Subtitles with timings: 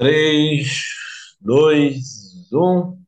[0.00, 0.66] 3,
[1.42, 3.04] 2, 1.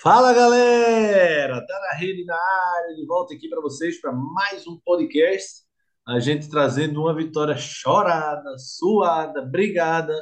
[0.00, 1.66] Fala galera!
[1.66, 5.66] Tá na rede, na área, de volta aqui para vocês para mais um podcast.
[6.08, 10.14] A gente trazendo uma vitória chorada, suada, brigada,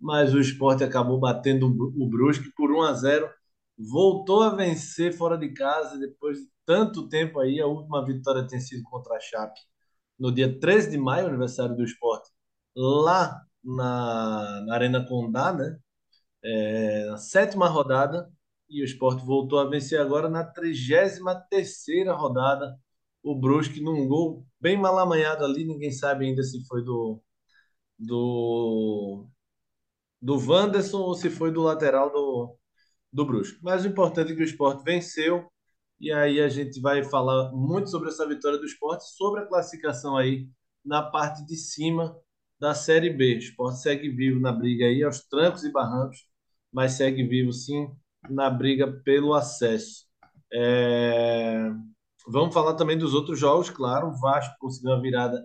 [0.00, 3.30] mas o esporte acabou batendo o Brusque por 1 a 0.
[3.76, 7.60] Voltou a vencer fora de casa depois de tanto tempo aí.
[7.60, 9.60] A última vitória tem sido contra a Chape
[10.18, 12.30] no dia 13 de maio, aniversário do esporte,
[12.74, 15.78] lá na, na Arena Condá, né?
[16.44, 18.30] É, na sétima rodada,
[18.68, 22.78] e o Sport voltou a vencer agora na 33ª rodada.
[23.22, 27.22] O Brusque num gol bem mal amanhado ali, ninguém sabe ainda se foi do
[27.98, 29.26] do
[30.20, 32.56] do Wanderson ou se foi do lateral do,
[33.12, 33.58] do Brusque.
[33.62, 35.50] Mas o importante é que o Sport venceu,
[36.00, 40.16] e aí a gente vai falar muito sobre essa vitória do Sport, sobre a classificação
[40.16, 40.48] aí
[40.84, 42.16] na parte de cima
[42.62, 43.34] da Série B.
[43.34, 46.18] O Sport segue vivo na briga aí, aos trancos e barrancos,
[46.72, 47.90] mas segue vivo sim
[48.30, 50.06] na briga pelo acesso.
[50.52, 51.68] É...
[52.28, 54.10] Vamos falar também dos outros jogos, claro.
[54.10, 55.44] O Vasco conseguiu uma virada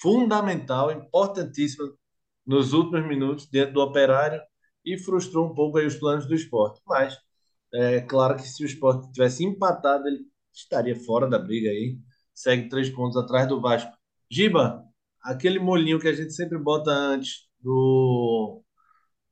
[0.00, 1.86] fundamental, importantíssima
[2.46, 4.40] nos últimos minutos dentro do Operário
[4.82, 6.80] e frustrou um pouco aí os planos do esporte.
[6.86, 7.14] Mas
[7.74, 11.98] é claro que se o esporte tivesse empatado, ele estaria fora da briga aí.
[12.32, 13.92] Segue três pontos atrás do Vasco.
[14.30, 14.87] Giba,
[15.22, 18.62] aquele molinho que a gente sempre bota antes do,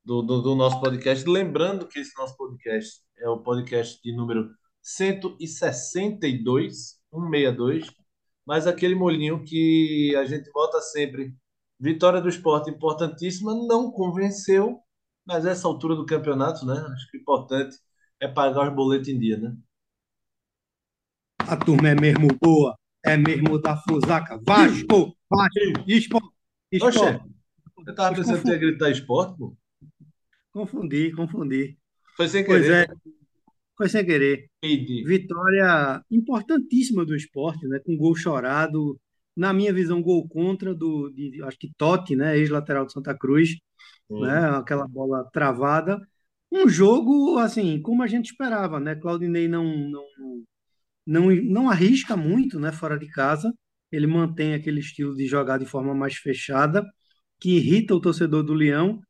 [0.04, 1.28] do, do, do nosso podcast.
[1.28, 4.50] Lembrando que esse nosso podcast é o podcast de número
[4.82, 7.86] 162, 162,
[8.46, 11.34] mas aquele molinho que a gente bota sempre.
[11.78, 14.80] Vitória do esporte importantíssima, não convenceu,
[15.26, 16.74] mas essa altura do campeonato, né?
[16.74, 17.76] Acho que o importante
[18.20, 19.54] é pagar os boletos em dia, né?
[21.40, 22.76] A turma é mesmo boa,
[23.06, 24.40] é mesmo da Fusaca.
[24.44, 26.28] Vasco, Vasco, esporte,
[26.72, 26.98] esporte.
[26.98, 27.20] Oxe,
[27.86, 29.56] eu tava pensando que ia gritar esporte, pô.
[30.52, 31.78] Confundi, confundi.
[32.16, 32.58] Foi sem querer.
[32.58, 32.86] Pois é,
[33.76, 34.50] foi sem querer.
[35.06, 37.78] Vitória importantíssima do esporte, né?
[37.78, 38.98] Com gol chorado.
[39.36, 42.36] Na minha visão, gol contra do, de, acho que Totti, né?
[42.38, 43.56] Ex-lateral de Santa Cruz,
[44.10, 44.50] né?
[44.56, 46.00] Aquela bola travada.
[46.50, 48.94] Um jogo, assim, como a gente esperava, né?
[48.94, 50.02] Claudinei não, não,
[51.06, 52.72] não, não arrisca muito, né?
[52.72, 53.52] Fora de casa.
[53.92, 56.84] Ele mantém aquele estilo de jogar de forma mais fechada,
[57.40, 59.00] que irrita o torcedor do Leão.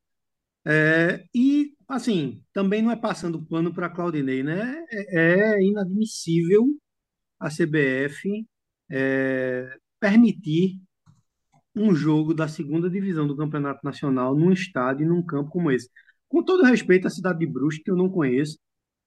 [0.65, 4.84] É, e, assim, também não é passando pano para Claudinei, né?
[4.91, 6.67] É, é, inadmissível
[7.39, 8.47] a CBF
[8.91, 10.81] é, permitir
[11.75, 15.91] um jogo da segunda divisão do Campeonato Nacional num estádio, num campo como esse.
[16.28, 18.59] Com todo respeito à cidade de Brusque, que eu não conheço,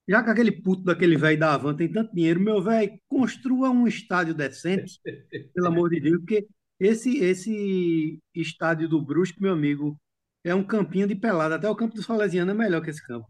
[0.09, 3.87] já que aquele puto daquele velho da Avan tem tanto dinheiro, meu velho, construa um
[3.87, 4.99] estádio decente,
[5.53, 6.47] pelo amor de Deus, porque
[6.79, 9.95] esse, esse estádio do Brusque, meu amigo,
[10.43, 11.55] é um campinho de pelada.
[11.55, 13.27] Até o campo do Salesiano é melhor que esse campo.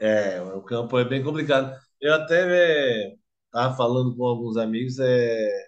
[0.00, 1.78] É, o campo é bem complicado.
[2.00, 3.14] Eu até
[3.46, 5.66] estava é, falando com alguns amigos, é,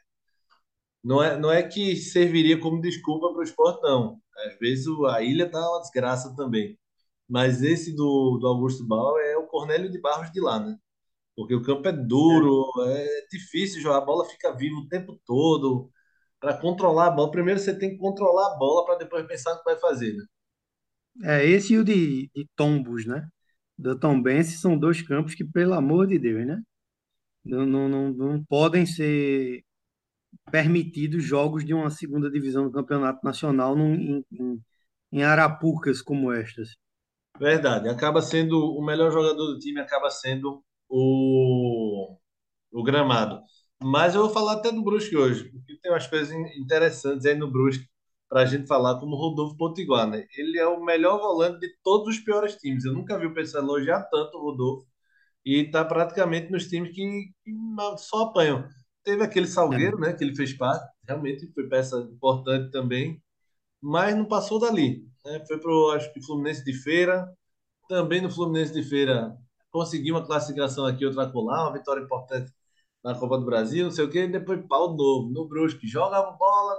[1.05, 4.19] não, é, não é que serviria como desculpa para o esporte, não.
[4.47, 6.77] Às vezes a ilha está uma desgraça também.
[7.29, 10.79] Mas esse do, do Augusto Bal é o Cornélio de Barros de lá, né?
[11.37, 15.21] Porque o campo é duro, é, é difícil jogar, a bola fica viva o tempo
[15.27, 15.91] todo.
[16.41, 19.59] Para controlar a bola, primeiro você tem que controlar a bola para depois pensar no
[19.59, 20.25] que vai fazer, né?
[21.25, 23.29] É, esse e o de, de Tombos, né?
[23.77, 26.61] Do Tombense são dois campos que, pelo amor de Deus, né?
[27.45, 29.65] Não, não, não, não podem ser
[30.51, 34.63] permitidos jogos de uma segunda divisão do Campeonato Nacional num, em, em,
[35.13, 36.77] em arapucas como estas.
[37.39, 37.89] Verdade.
[37.89, 42.17] Acaba sendo o melhor jogador do time, acaba sendo o,
[42.73, 43.41] o Gramado.
[43.81, 47.51] Mas eu vou falar até do Brusque hoje, porque tem umas coisas interessantes aí no
[47.51, 47.87] Brusque
[48.29, 50.27] para a gente falar como Rodolfo Potiguar, né?
[50.37, 52.85] Ele é o melhor volante de todos os piores times.
[52.85, 54.87] Eu nunca vi o pessoal elogiar tanto o Rodolfo
[55.45, 57.53] e está praticamente nos times que, que,
[57.99, 58.69] só apanham.
[59.03, 60.13] Teve aquele Salgueiro, né?
[60.13, 63.23] Que ele fez parte, realmente foi peça importante também,
[63.81, 65.07] mas não passou dali.
[65.29, 65.45] Né?
[65.47, 67.31] Foi para o acho que Fluminense de Feira,
[67.89, 69.37] também no Fluminense de Feira
[69.71, 72.51] conseguiu uma classificação aqui, outra colar, uma vitória importante
[73.05, 76.19] na Copa do Brasil, não sei o quê, e depois pau novo no Brusque, joga
[76.19, 76.75] a bola,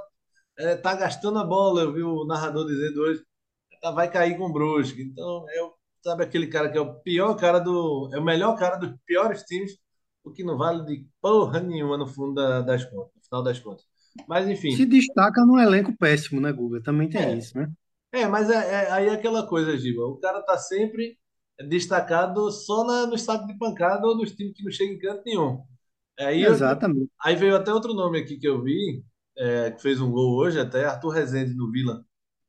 [0.58, 3.24] é, tá gastando a bola, eu vi o narrador dizendo hoje,
[3.82, 5.02] tá, vai cair com o Brusque.
[5.04, 5.74] Então, eu,
[6.04, 8.10] sabe aquele cara que é o pior cara do.
[8.14, 9.78] É o melhor cara dos piores times,
[10.24, 13.60] o que não vale de porra nenhuma no fundo da, das contas, no final das
[13.60, 13.86] contas.
[14.28, 14.72] Mas, enfim.
[14.72, 16.82] Se destaca num elenco péssimo, né, Guga?
[16.82, 17.38] Também tem é.
[17.38, 17.72] isso, né?
[18.12, 20.04] É, mas é, é, aí é aquela coisa, Giba.
[20.04, 21.18] O cara tá sempre
[21.68, 25.24] destacado só na, no estado de pancada ou nos times que não chegam em canto
[25.26, 25.64] nenhum.
[26.18, 27.02] Aí Exatamente.
[27.02, 29.04] Eu, aí veio até outro nome aqui que eu vi,
[29.38, 32.04] é, que fez um gol hoje, até Arthur Rezende do Vila.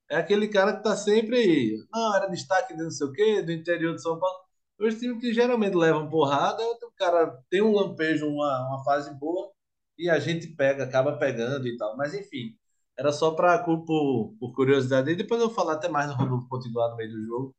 [0.08, 1.86] É aquele cara que tá sempre aí.
[1.92, 4.38] Não, era destaque de não sei o quê, do interior de São Paulo.
[4.78, 9.52] Os times que geralmente levam porrada, o cara tem um lampejo, uma, uma fase boa,
[9.98, 11.96] e a gente pega, acaba pegando e tal.
[11.96, 12.56] Mas enfim,
[13.00, 15.10] era só para por, por curiosidade.
[15.10, 17.56] E depois eu vou falar até mais no Rodolfo continuar no meio do jogo.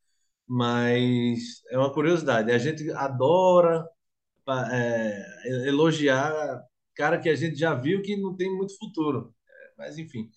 [0.47, 2.51] Mas é uma curiosidade.
[2.51, 3.87] A gente adora
[4.71, 6.63] é, elogiar
[6.95, 9.33] cara que a gente já viu que não tem muito futuro.
[9.49, 10.29] É, mas enfim.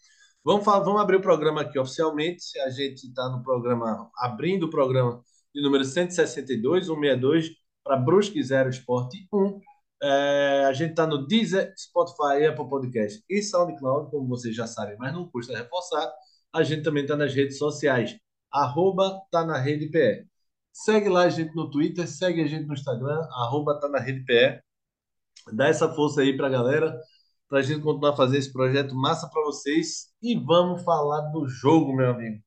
[0.42, 2.58] Vamos, falar, vamos abrir o programa aqui oficialmente.
[2.60, 5.22] A gente está no programa, abrindo o programa
[5.54, 7.50] de número 162, 162,
[7.84, 9.60] para Brusque Zero Esporte 1.
[10.06, 14.98] É, a gente está no Deezer, Spotify, Apple Podcast e SoundCloud, como vocês já sabem,
[14.98, 16.12] mas não custa reforçar.
[16.52, 18.14] A gente também está nas redes sociais,
[18.52, 20.26] arroba tá na rede PE.
[20.70, 24.22] Segue lá a gente no Twitter, segue a gente no Instagram, arroba tá na rede
[24.26, 24.60] PE.
[25.54, 27.00] Dá essa força aí para a galera,
[27.48, 30.12] para a gente continuar fazendo esse projeto massa para vocês.
[30.22, 32.42] E vamos falar do jogo, meu amigo.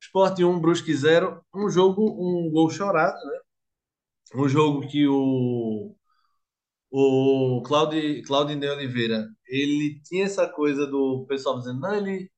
[0.00, 1.44] Sport 1, Brusque 0.
[1.54, 3.38] Um jogo, um gol chorado, né?
[4.36, 5.96] Um jogo que o
[6.96, 12.30] o Claudio, Claudinei Oliveira, ele tinha essa coisa do pessoal dizendo, não, ele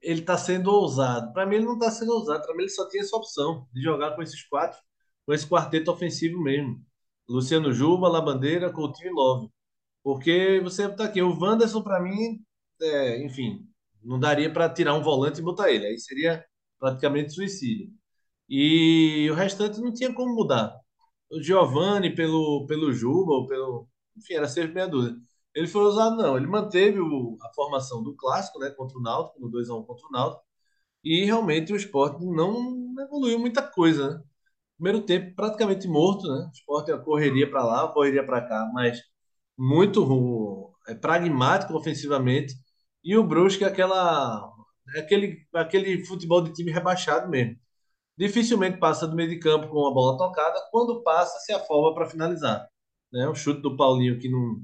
[0.00, 1.32] ele está sendo ousado.
[1.32, 2.44] Para mim, ele não está sendo ousado.
[2.44, 4.78] Para mim, ele só tinha essa opção de jogar com esses quatro,
[5.26, 6.80] com esse quarteto ofensivo mesmo.
[7.28, 9.48] Luciano Juba, Labandeira, Coutinho e Love.
[10.02, 12.40] Porque você está aqui, o Wanderson, para mim,
[12.82, 13.66] é, enfim,
[14.02, 15.86] não daria para tirar um volante e botar ele.
[15.86, 16.44] Aí seria
[16.78, 17.90] praticamente suicídio.
[18.48, 20.76] E o restante não tinha como mudar.
[21.30, 25.14] O Giovanni pelo, pelo Juba, ou pelo, enfim, era sempre meia dúzia.
[25.54, 26.36] Ele foi usado, não.
[26.36, 30.10] Ele manteve o, a formação do clássico, né, contra o Náutico, no 2x1 contra o
[30.10, 30.44] Náutico,
[31.04, 34.22] e realmente o esporte não evoluiu muita coisa, né?
[34.76, 36.46] Primeiro tempo praticamente morto, né?
[36.48, 39.00] O esporte a correria para lá, correria para cá, mas
[39.58, 42.54] muito é, pragmático ofensivamente.
[43.04, 44.50] E o Brusque, aquela,
[44.98, 47.56] aquele, aquele futebol de time rebaixado mesmo.
[48.16, 52.06] Dificilmente passa do meio de campo com a bola tocada, quando passa, se afoba para
[52.10, 52.68] finalizar
[53.14, 53.34] né?
[53.34, 54.62] Chute do Paulinho que não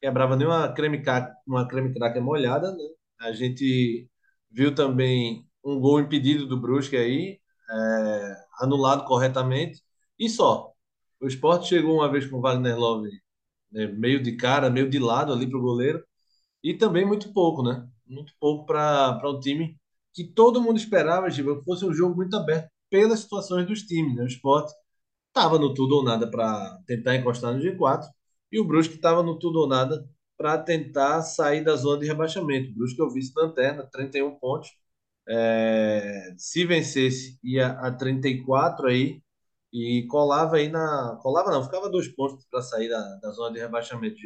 [0.00, 1.02] quebrava nenhuma creme
[1.46, 2.84] uma creme cracker molhada, né?
[3.20, 4.08] A gente
[4.50, 7.40] viu também um gol impedido do Brusque aí,
[7.70, 9.82] é, anulado corretamente,
[10.18, 10.72] e só.
[11.20, 13.10] O Sport chegou uma vez com o Wagner Love
[13.72, 16.04] né, meio de cara, meio de lado ali para o goleiro,
[16.62, 17.86] e também muito pouco, né?
[18.06, 19.78] Muito pouco para um time
[20.12, 24.16] que todo mundo esperava, Giba, que fosse um jogo muito aberto pelas situações dos times.
[24.16, 24.24] Né?
[24.24, 24.70] O Sport
[25.30, 28.08] estava no tudo ou nada para tentar encostar no G4
[28.52, 32.70] e o Brusque estava no tudo ou nada para tentar sair da zona de rebaixamento.
[32.70, 34.70] O Brusque é o vice-lanterna, 31 pontos.
[35.28, 39.22] É, se vencesse, ia a 34 aí
[39.72, 41.18] e colava aí na.
[41.22, 44.16] Colava não, ficava dois pontos para sair da, da zona de rebaixamento.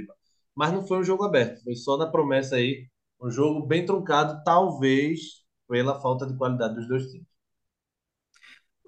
[0.54, 2.88] Mas não foi um jogo aberto, foi só na promessa aí.
[3.20, 7.33] Um jogo bem truncado, talvez pela falta de qualidade dos dois times.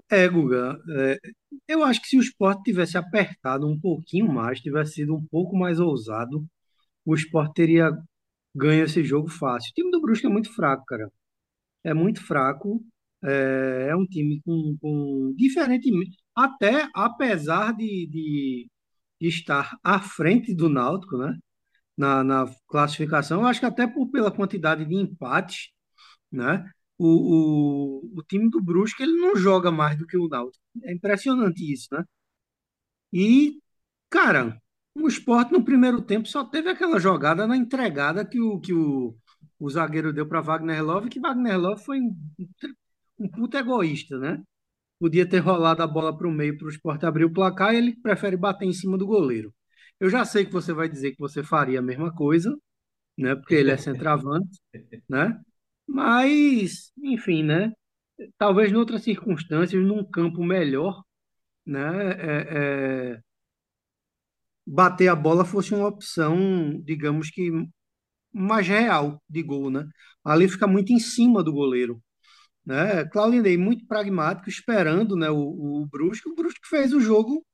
[0.08, 1.18] É, Guga, é,
[1.68, 5.56] eu acho que se o Sport tivesse apertado um pouquinho mais, tivesse sido um pouco
[5.56, 6.46] mais ousado,
[7.04, 7.92] o Sport teria
[8.54, 9.70] ganho esse jogo fácil.
[9.72, 11.12] O time do Brusque é muito fraco, cara.
[11.84, 12.84] É muito fraco.
[13.24, 18.70] É, é um time com, com diferentemente, até apesar de, de,
[19.20, 21.36] de estar à frente do Náutico, né?
[21.96, 25.70] Na, na classificação, eu acho que até por, pela quantidade de empates,
[26.32, 26.64] né?
[26.98, 30.62] O, o, o time do Brusque ele não joga mais do que o Náutico.
[30.84, 32.04] É impressionante isso, né?
[33.12, 33.60] E,
[34.10, 34.60] cara,
[34.94, 39.16] o Sport no primeiro tempo só teve aquela jogada na entregada que o, que o,
[39.58, 42.14] o zagueiro deu para Wagner Love, que Wagner Love foi um,
[43.18, 44.42] um puta egoísta, né?
[45.00, 47.78] Podia ter rolado a bola para o meio para o Sport abrir o placar e
[47.78, 49.54] ele prefere bater em cima do goleiro.
[50.00, 52.56] Eu já sei que você vai dizer que você faria a mesma coisa,
[53.18, 53.36] né?
[53.36, 54.60] Porque ele é centroavante,
[55.08, 55.40] né?
[55.86, 57.72] Mas, enfim, né?
[58.38, 61.04] Talvez em outras circunstâncias, num campo melhor,
[61.66, 62.12] né?
[62.12, 63.22] É, é,
[64.66, 67.50] bater a bola fosse uma opção, digamos que
[68.32, 69.86] mais real de gol, né?
[70.24, 72.02] Ali fica muito em cima do goleiro,
[72.64, 73.04] né?
[73.06, 75.30] Claudinei muito pragmático, esperando, né?
[75.30, 77.44] O, o Brusque, o Brusque fez o jogo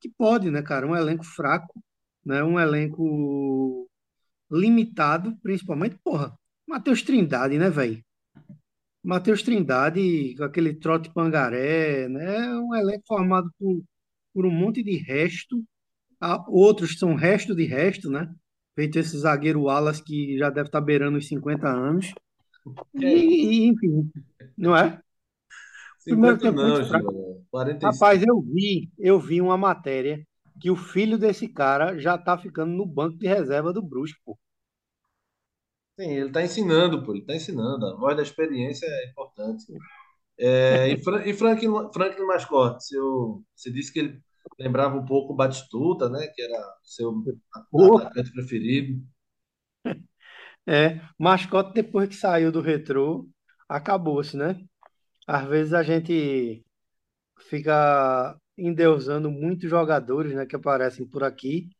[0.00, 0.86] que pode, né, cara?
[0.86, 1.82] Um elenco fraco,
[2.24, 2.42] né?
[2.44, 3.88] Um elenco
[4.50, 6.34] limitado, principalmente, porra.
[6.70, 8.00] Matheus Trindade, né, velho?
[9.02, 12.46] Matheus Trindade, com aquele trote pangaré, né?
[12.46, 13.82] É um elenco formado por,
[14.32, 15.64] por um monte de resto.
[16.20, 18.32] Ah, outros são resto de resto, né?
[18.76, 22.14] Feito esse zagueiro Wallace que já deve estar beirando os 50 anos.
[22.94, 24.08] E, e enfim,
[24.56, 25.00] não é?
[26.04, 27.44] Primeiro tempo não, muito fraco.
[27.82, 30.24] Rapaz, eu vi, eu vi uma matéria
[30.60, 34.38] que o filho desse cara já tá ficando no banco de reserva do Brusque, pô.
[36.00, 37.86] Sim, ele está ensinando, pô, ele está ensinando.
[37.86, 39.66] A voz da experiência é importante.
[40.38, 44.22] É, e, Fra e Franklin, Franklin Mascote, seu, você disse que ele
[44.58, 46.26] lembrava um pouco o Batistuta, né?
[46.28, 47.12] Que era seu
[47.96, 49.02] atacante preferido.
[50.66, 53.28] É, mascote depois que saiu do retrô,
[53.68, 54.58] acabou-se, né?
[55.26, 56.64] Às vezes a gente
[57.48, 61.70] fica endeusando muitos jogadores, né, que aparecem por aqui,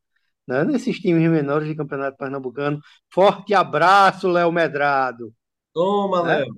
[0.51, 2.79] né, nesses times menores de Campeonato Pernambucano.
[3.09, 5.33] Forte abraço, Léo Medrado.
[5.73, 6.39] Toma, né?
[6.39, 6.55] Léo.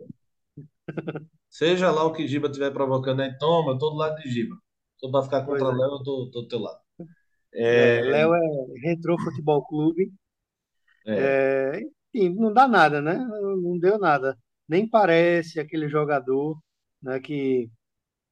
[1.47, 4.57] Seja lá o que Giba estiver provocando aí, toma, eu tô do lado de Giba.
[4.97, 5.75] Só para ficar contra o é.
[5.75, 6.79] Léo, eu tô, tô do teu lado.
[7.53, 7.99] É...
[7.99, 8.39] É, Léo é
[8.81, 10.11] Retrô Futebol Clube.
[11.05, 11.81] É.
[12.13, 13.15] enfim, não dá nada, né?
[13.15, 14.35] Não deu nada.
[14.67, 16.57] Nem parece aquele jogador
[17.01, 17.69] né, que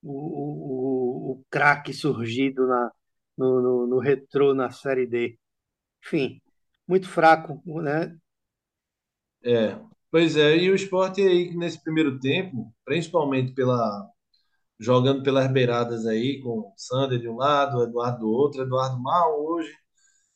[0.02, 2.92] o, o, o craque surgido na,
[3.38, 5.38] no, no, no retrô na Série D.
[6.04, 6.42] Enfim,
[6.88, 8.16] muito fraco, né?
[9.44, 9.80] É,
[10.12, 14.10] pois é, e o esporte aí nesse primeiro tempo, principalmente pela
[14.80, 19.40] jogando pelas beiradas aí, com o Sander de um lado, Eduardo do outro, Eduardo mal
[19.40, 19.72] hoje.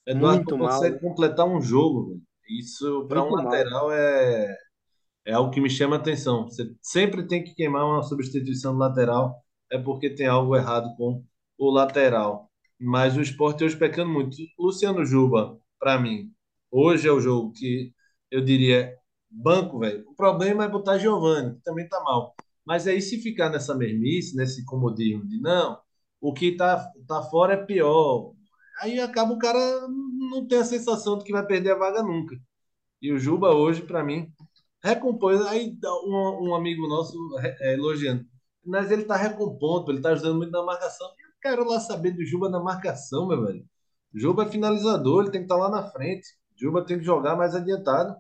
[0.06, 1.10] Eduardo muito não consegue mal, né?
[1.10, 2.22] completar um jogo.
[2.48, 3.46] Isso para um mal.
[3.46, 4.56] lateral é,
[5.26, 6.44] é algo que me chama a atenção.
[6.44, 11.24] Você sempre tem que queimar uma substituição do lateral é porque tem algo errado com
[11.58, 12.52] o lateral.
[12.80, 14.36] Mas o esporte hoje pecando muito.
[14.60, 16.32] Luciano Juba, para mim,
[16.72, 17.94] hoje é o jogo que
[18.30, 18.96] eu diria
[19.30, 20.04] banco, velho.
[20.10, 22.36] O problema é botar Giovani, que também tá mal.
[22.66, 25.80] Mas aí se ficar nessa mermice, nesse comodismo de não,
[26.20, 28.34] o que tá, tá fora é pior.
[28.82, 32.36] Aí acaba o cara não ter a sensação de que vai perder a vaga nunca.
[33.02, 34.32] E o Juba hoje, para mim,
[34.84, 35.42] recompôs.
[35.48, 38.26] Aí um, um amigo nosso é, elogiando
[38.66, 41.08] mas ele tá recompondo, ele tá ajudando muito na marcação.
[41.20, 43.64] Eu quero lá saber do Juba na marcação, meu velho.
[44.12, 46.28] Juba é finalizador, ele tem que estar tá lá na frente.
[46.60, 48.16] Juba tem que jogar mais adiantado.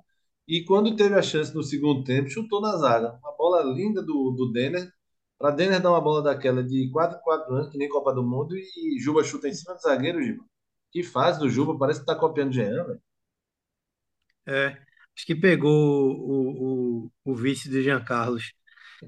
[0.48, 3.18] E quando teve a chance no segundo tempo, chutou na zaga.
[3.24, 4.92] Uma bola linda do, do Denner.
[5.40, 8.56] Para Denner dar uma bola daquela de 4 4 anos, que nem Copa do Mundo,
[8.56, 10.44] e Juba chuta em cima do zagueiro, Juba.
[10.92, 13.02] Que fase do Juba, parece que tá copiando o Jean, velho.
[14.48, 14.68] É,
[15.16, 18.54] acho que pegou o, o, o vice de Jean Carlos.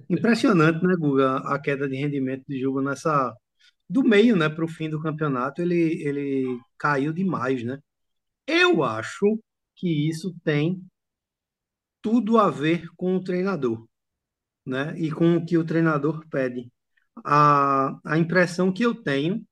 [0.09, 3.33] Impressionante, né, Guga, a queda de rendimento de Juba nessa
[3.89, 7.79] do meio, né, para o fim do campeonato, ele ele caiu demais, né?
[8.47, 9.39] Eu acho
[9.75, 10.81] que isso tem
[12.01, 13.87] tudo a ver com o treinador,
[14.65, 14.97] né?
[14.99, 16.71] E com o que o treinador pede.
[17.25, 19.45] A, a impressão que eu tenho,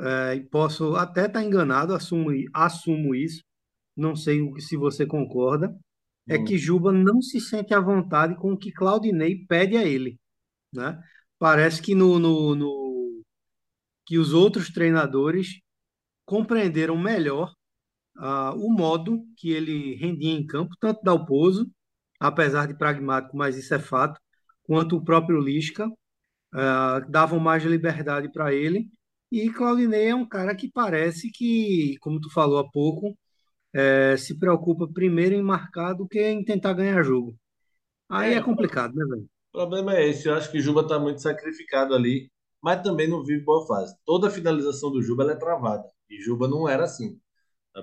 [0.00, 3.42] é, posso até estar enganado, assumo, assumo isso,
[3.96, 5.76] não sei se você concorda,
[6.28, 10.18] é que Juba não se sente à vontade com o que Claudinei pede a ele,
[10.72, 11.00] né?
[11.38, 12.83] Parece que no, no, no
[14.06, 15.60] que os outros treinadores
[16.24, 17.54] compreenderam melhor
[18.16, 21.70] uh, o modo que ele rendia em campo, tanto Dalpozo,
[22.20, 24.20] apesar de pragmático, mas isso é fato,
[24.64, 28.88] quanto o próprio Lisca, uh, davam mais liberdade para ele.
[29.30, 33.16] E Claudinei é um cara que parece que, como tu falou há pouco,
[33.74, 37.36] é, se preocupa primeiro em marcar do que em tentar ganhar jogo.
[38.08, 39.28] Aí é, é complicado, né, velho?
[39.52, 40.28] O problema é esse.
[40.28, 42.30] Eu acho que Juba está muito sacrificado ali,
[42.64, 43.94] mas também não vive boa fase.
[44.06, 45.84] Toda finalização do Juba é travada.
[46.08, 47.20] E Juba não era assim.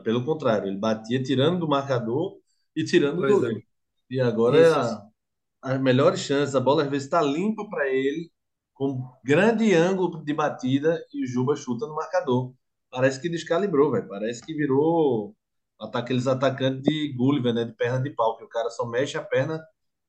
[0.03, 2.39] Pelo contrário, ele batia tirando do marcador
[2.75, 3.59] e tirando pois do goleiro.
[3.59, 3.63] É.
[4.09, 5.07] E agora é a,
[5.61, 8.31] as melhores chances, a bola às vezes está limpa para ele,
[8.73, 12.51] com grande ângulo de batida, e o Juba chuta no marcador.
[12.89, 14.07] Parece que descalibrou, velho.
[14.07, 15.35] Parece que virou
[15.79, 17.65] aqueles atacantes de Gulliver, né?
[17.65, 19.63] De perna de pau, que o cara só mexe a perna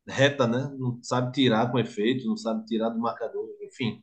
[0.09, 0.75] reta, né?
[0.79, 4.02] Não sabe tirar com efeito, não sabe tirar do marcador, enfim.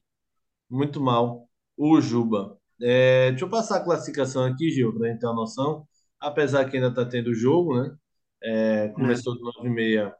[0.70, 1.48] Muito mal.
[1.78, 2.58] O Juba.
[2.82, 5.88] É, deixa eu passar a classificação aqui, Gil, para a gente ter uma noção.
[6.20, 7.96] Apesar que ainda está tendo jogo, né?
[8.44, 10.14] É, começou de 9h30.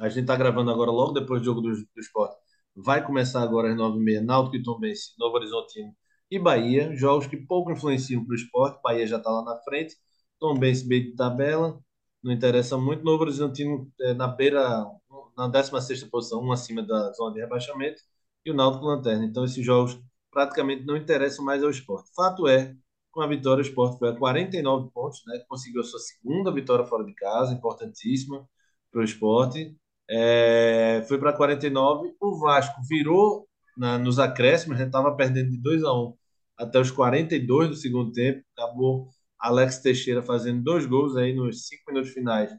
[0.00, 2.36] A gente está gravando agora logo depois do jogo do, do esporte.
[2.74, 4.20] Vai começar agora às 9h30.
[4.24, 5.94] Náutico e Tombense, Novo Horizontino
[6.30, 6.94] e Bahia.
[6.96, 8.80] Jogos que pouco influenciam para o esporte.
[8.82, 9.96] Bahia já está lá na frente.
[10.38, 11.78] Tom Benz meio de tabela,
[12.22, 13.04] não interessa muito.
[13.04, 14.84] Novo Horizontino é, na beira,
[15.36, 18.00] na 16 posição, um acima da zona de rebaixamento,
[18.46, 19.24] e o Náutico Lanterna.
[19.24, 19.98] Então, esses jogos
[20.30, 22.10] praticamente não interessam mais ao esporte.
[22.14, 22.74] Fato é,
[23.10, 25.42] com a vitória, o esporte foi a 49 pontos, né?
[25.48, 28.46] conseguiu a sua segunda vitória fora de casa, importantíssima
[28.92, 29.76] para o esporte.
[30.08, 32.14] É, foi para 49.
[32.20, 36.14] O Vasco virou na, nos acréscimos, estava perdendo de 2 a 1
[36.56, 41.82] até os 42 do segundo tempo, acabou Alex Teixeira fazendo dois gols aí nos cinco
[41.88, 42.50] minutos finais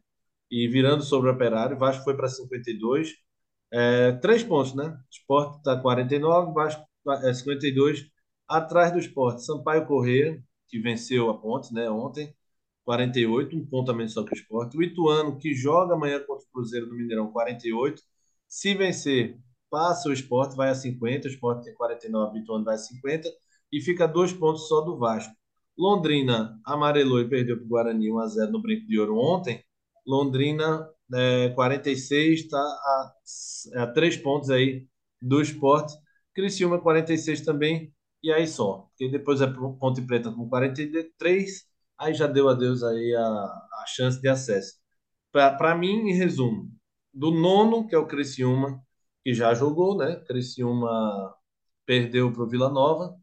[0.52, 1.78] e virando sobre o Operário.
[1.78, 3.14] Vasco foi para 52.
[3.72, 4.98] É, três pontos, né?
[5.12, 6.86] Sport está 49, Vasco
[7.24, 8.06] é 52.
[8.48, 12.34] Atrás do Sport, Sampaio Corrêa, que venceu a ponte né, ontem.
[12.86, 14.76] 48, um ponto a menos só que o Sport.
[14.76, 18.02] O Ituano, que joga amanhã contra o Cruzeiro no Mineirão, 48.
[18.48, 19.38] Se vencer,
[19.70, 21.28] passa o Sport, vai a 50.
[21.28, 23.30] O Sport tem 49, o Ituano vai a 50.
[23.72, 25.34] E fica dois pontos só do Vasco.
[25.78, 29.64] Londrina amarelou e perdeu para o Guarani 1x0 no Brinco de Ouro ontem.
[30.06, 33.14] Londrina é, 46, está a,
[33.84, 34.88] a três pontos aí
[35.22, 35.92] do Sport.
[36.34, 38.90] Criciúma 46 também, e aí só.
[39.00, 41.64] E depois é Ponte Preta com 43,
[41.98, 44.76] aí já deu adeus aí a, a chance de acesso.
[45.32, 46.72] Para mim, em resumo,
[47.14, 48.82] do nono, que é o Criciúma,
[49.24, 50.16] que já jogou, né?
[50.28, 51.36] Criciúma
[51.86, 53.16] perdeu para o Vila Nova,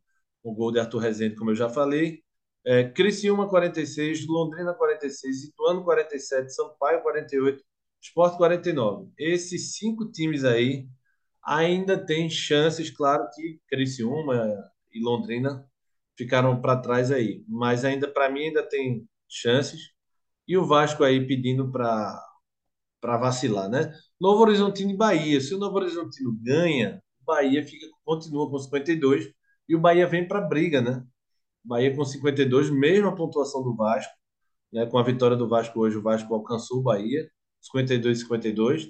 [0.43, 2.23] o gol de Arthur Rezende, como eu já falei.
[2.65, 7.63] É, Criciúma 46, Londrina 46, Ituano 47, Sampaio 48,
[8.05, 9.11] Sport 49.
[9.19, 10.87] Esses cinco times aí
[11.43, 14.57] ainda tem chances, claro que Criciúma
[14.93, 15.67] e Londrina
[16.17, 19.81] ficaram para trás aí, mas ainda para mim ainda tem chances.
[20.47, 22.21] E o Vasco aí pedindo para
[23.01, 23.93] para vacilar, né?
[24.19, 25.39] Novo Horizontino e Bahia.
[25.41, 29.31] Se o Novo Horizontino ganha, o Bahia fica continua com 52
[29.69, 31.05] e o Bahia vem para briga, né?
[31.65, 34.13] Bahia com 52, mesma pontuação do Vasco,
[34.73, 34.87] né?
[34.87, 37.29] Com a vitória do Vasco hoje, o Vasco alcançou o Bahia,
[37.65, 38.89] 52 52.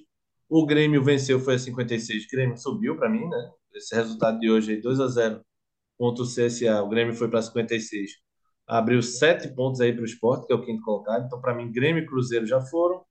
[0.49, 2.25] O Grêmio venceu, foi a 56.
[2.25, 3.51] O Grêmio subiu para mim, né?
[3.75, 5.41] Esse resultado de hoje aí, 2 a 0
[5.99, 6.83] contra o CSA.
[6.83, 8.11] O Grêmio foi para 56.
[8.67, 11.27] Abriu sete pontos aí para o esporte, que é o quinto colocado.
[11.27, 13.05] Então, para mim, Grêmio e Cruzeiro já foram.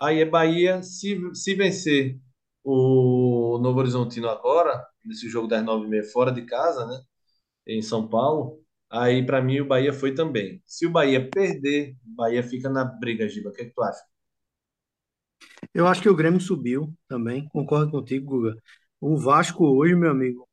[0.00, 2.18] Aí é Bahia, se, se vencer
[2.64, 7.00] o Novo Horizontino agora, nesse jogo das nove e meia fora de casa, né?
[7.66, 10.62] Em São Paulo, aí para mim o Bahia foi também.
[10.66, 13.50] Se o Bahia perder, o Bahia fica na briga, Giba.
[13.50, 14.02] O que, é que tu acha?
[15.74, 18.56] Eu acho que o Grêmio subiu também, concordo contigo, Guga.
[19.00, 20.48] O Vasco hoje, meu amigo,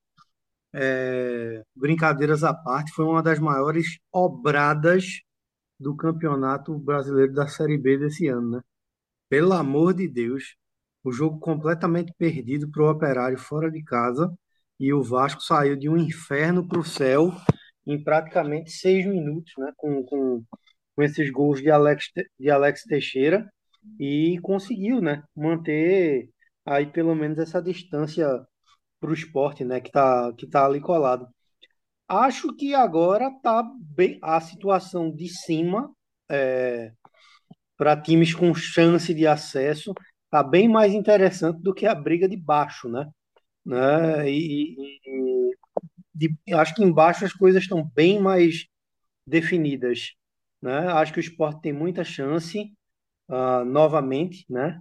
[0.74, 5.22] é, brincadeiras à parte, foi uma das maiores obradas
[5.80, 8.62] do Campeonato Brasileiro da Série B desse ano, né?
[9.30, 10.56] Pelo amor de Deus,
[11.04, 14.34] o jogo completamente perdido para o Operário fora de casa
[14.80, 17.32] e o Vasco saiu de um inferno para o céu
[17.86, 19.72] em praticamente seis minutos, né?
[19.78, 20.44] Com, com,
[20.96, 23.50] com esses gols de Alex, de Alex Teixeira
[24.00, 26.30] e conseguiu, né, manter
[26.66, 28.28] aí pelo menos essa distância
[29.00, 31.28] para o esporte, né, que está que tá ali colado.
[32.08, 35.92] Acho que agora tá bem a situação de cima
[36.30, 36.92] é,
[37.78, 39.94] para times com chance de acesso
[40.30, 43.08] tá bem mais interessante do que a briga de baixo, né?
[43.66, 44.30] né?
[44.30, 45.52] E, e
[46.14, 48.66] de, acho que embaixo as coisas estão bem mais
[49.28, 50.14] definidas,
[50.62, 50.88] né?
[50.94, 52.72] Acho que o esporte tem muita chance
[53.34, 54.80] uh, novamente, né?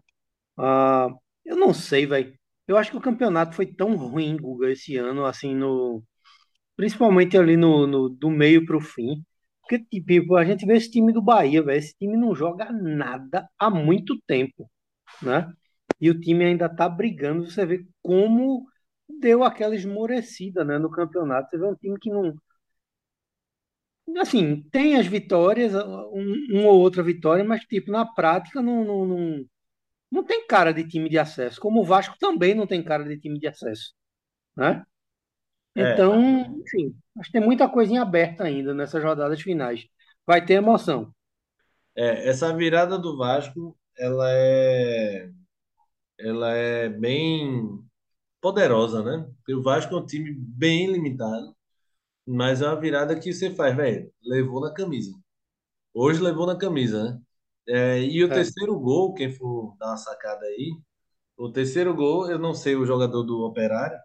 [0.58, 2.34] Uh, eu não sei, velho.
[2.68, 6.02] Eu acho que o campeonato foi tão ruim, Guga, esse ano, assim, no
[6.76, 9.24] principalmente ali no, no do meio para o fim.
[9.62, 11.78] Porque, tipo, a gente vê esse time do Bahia, velho.
[11.78, 14.70] Esse time não joga nada há muito tempo,
[15.22, 15.52] né?
[16.00, 17.46] E o time ainda tá brigando.
[17.50, 18.66] Você vê como
[19.20, 21.50] deu aquela esmorecida, né, no campeonato.
[21.50, 22.34] Você vê um time que não,
[24.18, 29.06] assim, tem as vitórias, um, uma ou outra vitória, mas, tipo, na prática não, não,
[29.06, 29.44] não,
[30.12, 31.60] não tem cara de time de acesso.
[31.60, 33.94] Como o Vasco também não tem cara de time de acesso,
[34.56, 34.84] né?
[35.76, 36.20] É, Então,
[36.62, 39.86] enfim, acho que tem muita coisinha aberta ainda nessas rodadas finais.
[40.26, 41.14] Vai ter emoção.
[41.96, 45.30] é, essa virada do Vasco, ela é,
[46.18, 47.80] ela é bem
[48.40, 49.26] poderosa, né?
[49.38, 51.56] Porque o Vasco é um time bem limitado,
[52.26, 55.12] mas é uma virada que você faz, velho, levou na camisa.
[55.94, 57.20] Hoje levou na camisa, né?
[57.68, 58.32] É, e o É.
[58.32, 60.72] terceiro gol, quem for dar uma sacada aí,
[61.36, 63.98] o terceiro gol, eu não sei o jogador do Operário,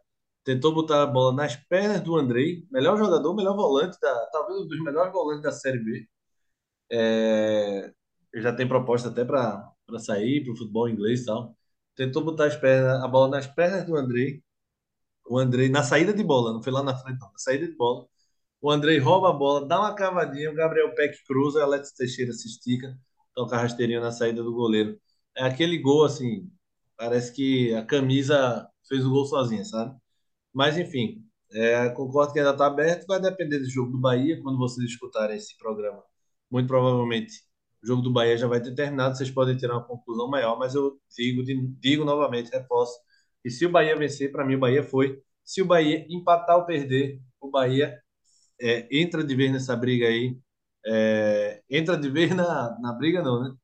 [0.43, 4.67] tentou botar a bola nas pernas do Andrei, melhor jogador, melhor volante, da, talvez um
[4.67, 6.07] dos melhores volantes da Série B.
[6.91, 7.93] É,
[8.33, 11.55] ele já tem proposta até para sair para o futebol inglês e tal.
[11.95, 14.43] Tentou botar as pernas, a bola nas pernas do Andrei,
[15.29, 17.75] o Andrei na saída de bola, não foi lá na frente, não, na saída de
[17.75, 18.07] bola.
[18.61, 22.33] O Andrei rouba a bola, dá uma cavadinha, o Gabriel Peck cruza, o Alex Teixeira
[22.33, 22.97] se estica,
[23.35, 24.99] toca rasteirinho na saída do goleiro.
[25.35, 26.49] É aquele gol assim,
[26.97, 29.95] parece que a camisa fez o gol sozinha, sabe?
[30.53, 34.57] Mas enfim, é, concordo que ainda está aberto, vai depender do jogo do Bahia, quando
[34.57, 36.03] vocês escutarem esse programa.
[36.49, 37.47] Muito provavelmente
[37.83, 40.75] o jogo do Bahia já vai ter terminado, vocês podem tirar uma conclusão maior, mas
[40.75, 41.43] eu digo,
[41.79, 42.97] digo novamente, reforço,
[43.43, 45.21] que se o Bahia vencer, para mim o Bahia foi.
[45.43, 47.97] Se o Bahia empatar ou perder, o Bahia
[48.61, 50.37] é, entra de vez nessa briga aí.
[50.85, 53.55] É, entra de vez na, na briga, não, né?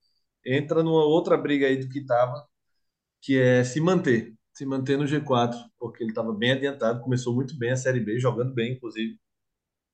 [0.45, 2.47] Entra numa outra briga aí do que estava,
[3.21, 4.33] que é se manter.
[4.53, 8.19] Se manter no G4, porque ele estava bem adiantado, começou muito bem a Série B,
[8.19, 9.19] jogando bem, inclusive,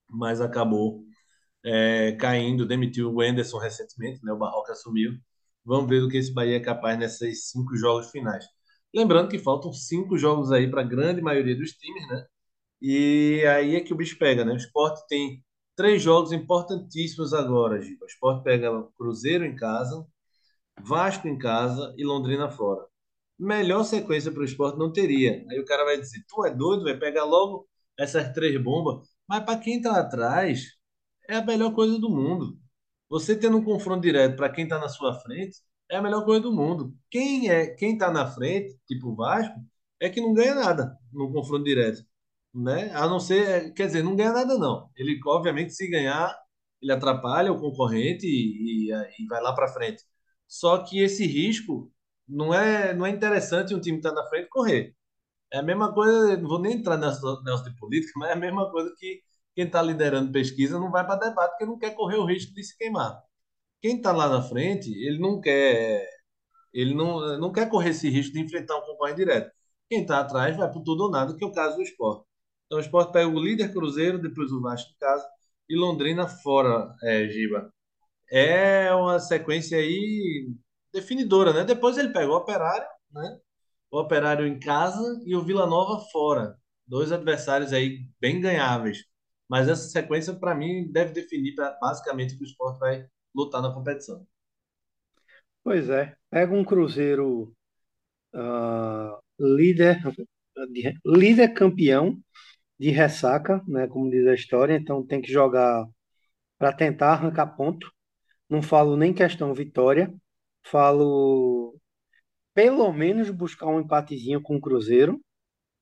[0.09, 1.03] mas acabou
[1.65, 4.31] é, caindo, demitiu o Enderson recentemente, né?
[4.33, 5.13] O Barroca assumiu.
[5.65, 8.45] Vamos ver do que esse Bahia é capaz nesses cinco jogos finais.
[8.93, 12.25] Lembrando que faltam cinco jogos aí para a grande maioria dos times, né?
[12.81, 14.53] E aí é que o bicho pega, né?
[14.53, 15.43] O Sport tem
[15.75, 18.05] três jogos importantíssimos agora, Giba.
[18.05, 20.05] O Sport pega Cruzeiro em casa,
[20.81, 22.85] Vasco em casa e Londrina fora.
[23.39, 25.45] Melhor sequência para o Sport não teria.
[25.49, 29.07] Aí o cara vai dizer: tu é doido, vai pegar logo essas três bombas.
[29.27, 30.65] Mas para quem tá atrás,
[31.29, 32.59] é a melhor coisa do mundo.
[33.09, 35.57] Você tendo um confronto direto para quem está na sua frente,
[35.89, 36.95] é a melhor coisa do mundo.
[37.09, 39.55] Quem é, quem está na frente, tipo o Vasco,
[39.99, 42.03] é que não ganha nada no confronto direto,
[42.53, 42.91] né?
[42.93, 44.89] A não ser, quer dizer, não ganha nada não.
[44.95, 46.35] Ele obviamente se ganhar,
[46.81, 50.03] ele atrapalha o concorrente e, e, e vai lá para frente.
[50.47, 51.91] Só que esse risco
[52.27, 54.95] não é não é interessante um time estar tá na frente correr.
[55.51, 58.35] É a mesma coisa, não vou nem entrar nessa, nessa de política, mas é a
[58.35, 59.21] mesma coisa que
[59.55, 62.63] quem está liderando pesquisa não vai para debate porque não quer correr o risco de
[62.63, 63.21] se queimar.
[63.81, 66.05] Quem está lá na frente, ele não quer,
[66.73, 69.51] ele não, não quer correr esse risco de enfrentar um concorrente direto.
[69.89, 72.25] Quem está atrás vai por tudo ou nada, que é o caso do esporte.
[72.65, 75.27] Então o esporte pega o líder Cruzeiro, depois o Vasco em casa
[75.69, 77.73] e Londrina fora, é, Giba.
[78.31, 80.49] É uma sequência aí
[80.93, 81.63] definidora, né?
[81.63, 83.39] Depois ele pega o Operário, né?
[83.91, 86.55] O Operário em casa e o Vila Nova fora.
[86.87, 88.99] Dois adversários aí bem ganháveis.
[89.47, 93.07] Mas essa sequência, para mim, deve definir basicamente que o esporte vai
[93.39, 94.25] lutar na competição.
[95.63, 96.15] Pois é.
[96.29, 97.53] Pega um Cruzeiro
[98.33, 100.01] uh, líder,
[101.05, 102.17] líder campeão
[102.79, 105.85] de ressaca, né, como diz a história, então tem que jogar
[106.57, 107.91] para tentar arrancar ponto.
[108.49, 110.13] Não falo nem questão vitória,
[110.63, 111.77] falo
[112.53, 115.19] pelo menos buscar um empatezinho com o Cruzeiro,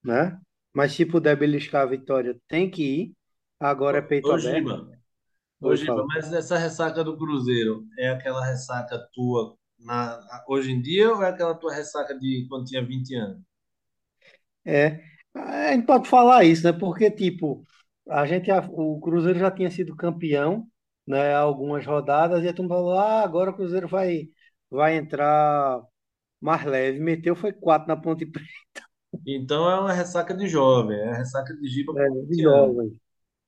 [0.03, 0.39] né?
[0.73, 3.13] Mas se puder beliscar a vitória, tem que ir.
[3.59, 4.55] Agora é peito Ô, aberto.
[4.55, 4.96] Giba,
[5.61, 11.21] Giba, mas essa ressaca do Cruzeiro é aquela ressaca tua na, hoje em dia ou
[11.23, 13.41] é aquela tua ressaca de quando tinha 20 anos?
[14.65, 15.01] É,
[15.35, 16.73] a gente pode falar isso, né?
[16.73, 17.63] Porque, tipo,
[18.09, 20.67] a gente, o Cruzeiro já tinha sido campeão,
[21.07, 21.33] né?
[21.35, 24.29] Algumas rodadas e a turma falou, ah, agora o Cruzeiro vai,
[24.69, 25.81] vai entrar
[26.41, 26.99] mais leve.
[26.99, 28.49] Meteu foi quatro na Ponte Preta.
[29.27, 32.77] Então é uma ressaca de jovem, é a ressaca de Giba É, de 20 anos.
[32.81, 32.99] jovem.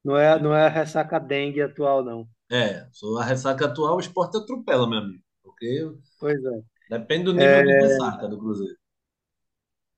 [0.10, 2.28] Não é, não é a ressaca dengue atual, não.
[2.52, 5.24] É, só a ressaca atual, o esporte atropela, meu amigo.
[5.44, 6.64] Porque Pois é.
[6.90, 8.78] depende do nível de É, ressaca do Cruzeiro.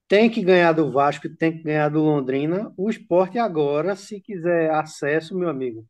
[0.08, 2.72] tem que ganhar do Vasco, tem que ganhar do Londrina.
[2.76, 5.86] O Sport agora, se quiser acesso, meu amigo,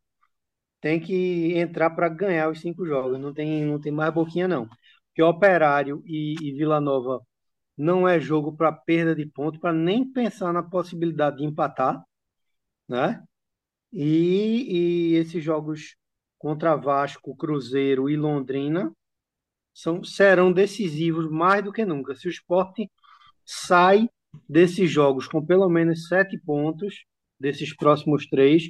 [0.81, 3.19] tem que entrar para ganhar os cinco jogos.
[3.19, 4.67] Não tem, não tem mais boquinha, não.
[5.09, 7.21] Porque Operário e, e Vila Nova
[7.77, 12.03] não é jogo para perda de ponto, para nem pensar na possibilidade de empatar,
[12.87, 13.23] né?
[13.93, 15.95] E, e esses jogos
[16.39, 18.91] contra Vasco, Cruzeiro e Londrina
[19.73, 22.15] são, serão decisivos mais do que nunca.
[22.15, 22.75] Se o Sport
[23.45, 24.09] sai
[24.49, 27.05] desses jogos com pelo menos sete pontos,
[27.39, 28.63] desses próximos três,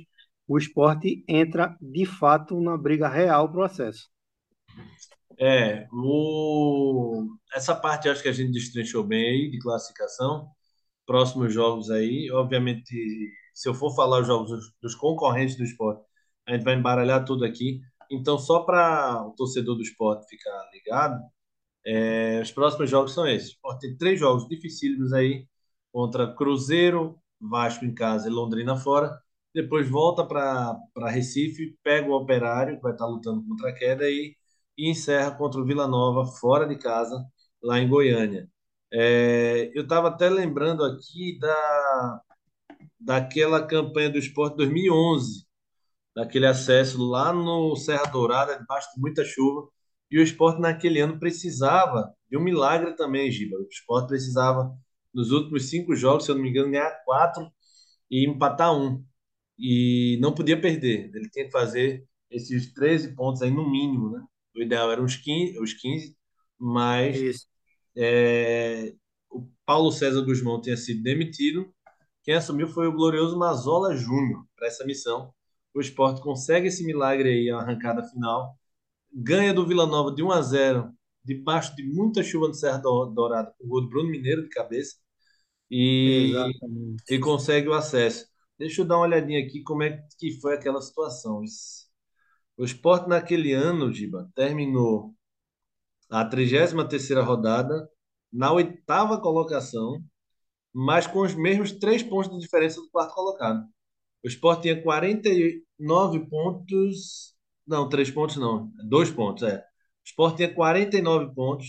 [0.45, 4.09] o Sport entra de fato na briga real pro acesso.
[5.39, 7.25] É, o...
[7.53, 10.47] essa parte acho que a gente destrinchou bem aí de classificação.
[11.05, 16.03] Próximos jogos aí, obviamente, se eu for falar os jogos dos, concorrentes do esporte,
[16.47, 17.81] a gente vai embaralhar tudo aqui.
[18.11, 21.21] Então, só para o torcedor do esporte ficar ligado,
[21.85, 23.49] é, os próximos jogos são esses.
[23.49, 25.47] Esporte tem três jogos dificílimos aí,
[25.91, 29.17] contra Cruzeiro, Vasco em casa e Londrina fora.
[29.53, 34.35] Depois volta para Recife, pega o Operário, que vai estar lutando contra a queda, e,
[34.77, 37.23] e encerra contra o Vila Nova, fora de casa,
[37.61, 38.49] lá em Goiânia.
[38.91, 42.21] É, eu estava até lembrando aqui da,
[43.03, 45.45] daquela campanha do Esporte 2011,
[46.15, 49.67] daquele acesso lá no Serra Dourada, debaixo de muita chuva,
[50.11, 53.57] e o Esporte naquele ano precisava de um milagre também, Giba.
[53.57, 54.71] O Esporte precisava,
[55.13, 57.49] nos últimos cinco jogos, se eu não me engano, ganhar quatro
[58.09, 59.03] e empatar um.
[59.57, 61.11] E não podia perder.
[61.15, 64.23] Ele tinha que fazer esses 13 pontos aí no mínimo, né?
[64.55, 66.15] O ideal era uns 15, os 15
[66.63, 67.47] mas
[67.95, 68.93] é,
[69.29, 71.73] o Paulo César Guzmão tinha sido demitido.
[72.23, 75.33] Quem assumiu foi o glorioso Mazola Júnior para essa missão.
[75.73, 78.57] O Sport consegue esse milagre aí, a arrancada final.
[79.11, 83.53] Ganha do Vila Nova de 1 a 0, debaixo de muita chuva no Serra Dourada,
[83.57, 84.95] com o gol do Bruno Mineiro de cabeça.
[85.69, 86.33] E,
[87.09, 88.25] e consegue o acesso.
[88.57, 91.41] Deixa eu dar uma olhadinha aqui como é que foi aquela situação.
[92.57, 95.13] O Sport naquele ano, Giba, terminou
[96.09, 97.89] a 33ª rodada
[98.31, 100.03] na oitava colocação,
[100.73, 103.65] mas com os mesmos três pontos de diferença do quarto colocado.
[104.23, 107.35] O Sport tinha 49 pontos
[107.67, 108.71] Não, três pontos não.
[108.89, 109.57] Dois pontos, é.
[109.59, 109.63] O
[110.05, 111.67] Sport tinha 49 pontos.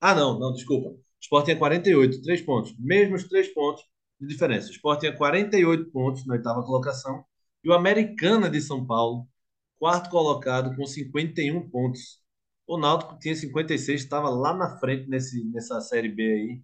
[0.00, 0.90] Ah, não, não, desculpa.
[0.90, 2.74] O Sport tinha 48, três pontos.
[2.78, 3.82] Mesmos três pontos
[4.20, 4.68] de diferença.
[4.68, 7.24] O Sport tinha 48 pontos na oitava colocação.
[7.64, 9.26] E o Americana de São Paulo,
[9.78, 12.20] quarto colocado, com 51 pontos.
[12.66, 16.62] O Náutico tinha 56, estava lá na frente nesse, nessa Série B aí.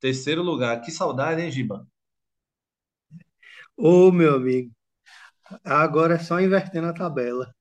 [0.00, 0.80] Terceiro lugar.
[0.80, 1.86] Que saudade, hein, Giba?
[3.76, 4.72] Ô, meu amigo,
[5.64, 7.54] agora é só invertendo a tabela.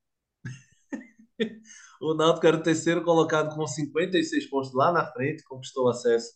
[2.01, 6.31] O Náutico era o terceiro colocado com 56 pontos lá na frente, conquistou o acesso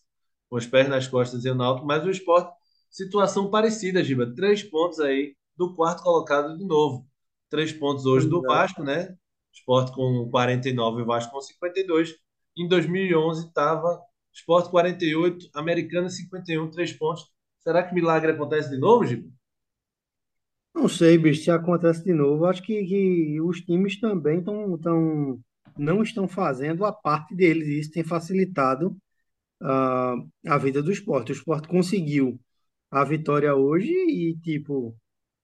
[0.50, 2.54] com os pés nas costas e o Náutico, mas o Sport,
[2.90, 4.34] situação parecida, Giba.
[4.36, 7.08] Três pontos aí do quarto colocado de novo.
[7.50, 8.42] Três pontos hoje do.
[8.42, 9.16] Vasco, né?
[9.54, 12.14] Sport com 49 e o Vasco com 52.
[12.58, 14.02] Em 2011 estava
[14.34, 17.32] Sport 48, Americana 51, três pontos.
[17.60, 19.30] Será que milagre acontece de novo, Giba?
[20.74, 22.46] Não sei, bicho, se acontece de novo.
[22.46, 25.40] Acho que, que os times também tão, tão,
[25.78, 27.68] não estão fazendo a parte deles.
[27.68, 28.98] e Isso tem facilitado
[29.62, 30.16] ah,
[30.48, 31.32] a vida do esporte.
[31.32, 32.40] O esporte conseguiu
[32.92, 34.96] a vitória hoje e, tipo,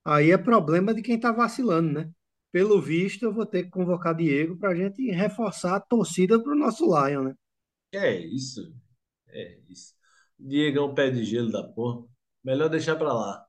[0.05, 2.11] aí é problema de quem está vacilando, né?
[2.51, 6.51] Pelo visto, eu vou ter que convocar Diego para a gente reforçar a torcida para
[6.53, 7.35] o nosso Lion, né?
[7.91, 8.73] É isso,
[9.29, 9.93] é isso.
[10.39, 12.05] Diegão pé de gelo da porra.
[12.43, 13.45] Melhor deixar pra lá.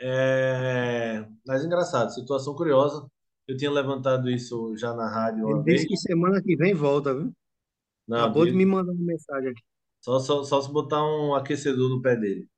[0.00, 1.24] É...
[1.46, 3.06] Mas engraçado, situação curiosa.
[3.46, 5.88] Eu tinha levantado isso já na rádio Ele uma disse vez.
[5.88, 7.32] que semana que vem volta, viu?
[8.08, 9.62] Não, Acabou de me mandar uma mensagem aqui.
[10.00, 12.48] só, só, só se botar um aquecedor no pé dele.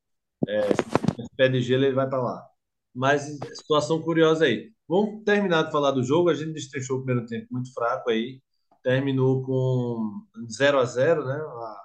[1.36, 2.46] Pé de gelo, ele vai pra lá.
[2.94, 3.22] Mas
[3.54, 4.72] situação curiosa aí.
[4.88, 6.28] Vamos terminar de falar do jogo.
[6.30, 8.40] A gente destrinchou o primeiro tempo muito fraco aí.
[8.84, 11.34] Terminou com zero a zero, né?
[11.34, 11.84] A,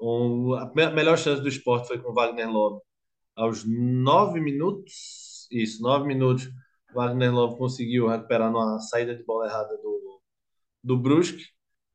[0.00, 2.80] um- a me- melhor chance do esporte foi com Wagner Love
[3.36, 5.48] aos nove minutos.
[5.52, 6.46] Isso, nove minutos.
[6.92, 10.20] O Wagner Love conseguiu recuperar numa saída de bola errada do,
[10.84, 11.44] do Brusque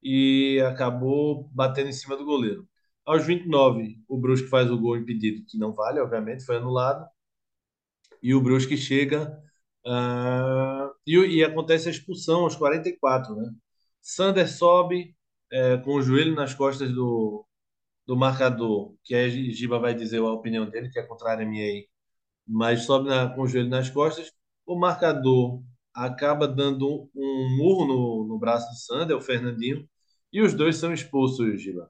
[0.03, 2.67] e acabou batendo em cima do goleiro.
[3.05, 7.07] Aos 29, o Brusque faz o gol impedido, que não vale, obviamente, foi anulado.
[8.21, 9.37] E o Brusque chega
[9.85, 13.51] ah, e, e acontece a expulsão aos 44, né?
[14.05, 15.15] Sander sobe
[15.51, 17.45] eh, com o joelho nas costas do,
[18.07, 21.65] do marcador, que a Giba vai dizer a opinião dele, que é contrária a minha
[21.65, 21.89] aí
[22.47, 24.31] mas sobe na- com o joelho nas costas.
[24.65, 25.63] O marcador
[25.93, 29.87] acaba dando um murro no, no braço do Sander, o Fernandinho,
[30.33, 31.89] e os dois são expulsos, Giba.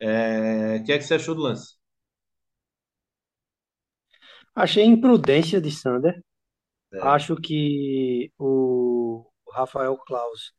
[0.00, 1.74] É, O que é que você achou do lance?
[4.54, 6.22] Achei imprudência de Sander.
[6.92, 10.52] É, Acho que o Rafael Claus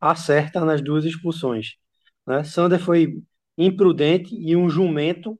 [0.00, 1.74] acerta nas duas expulsões,
[2.26, 2.44] né?
[2.44, 3.22] Sander foi
[3.58, 5.38] imprudente e um jumento.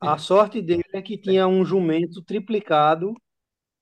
[0.00, 3.14] A sorte dele é que tinha um jumento triplicado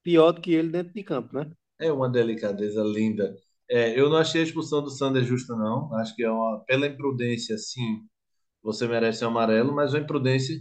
[0.03, 1.51] pior do que ele dentro de campo, né?
[1.79, 3.37] é uma delicadeza linda.
[3.71, 5.95] É, eu não achei a expulsão do Sander justa, não.
[5.97, 8.03] Acho que é uma, pela imprudência, sim,
[8.63, 10.59] você merece um amarelo, mas uma imprudência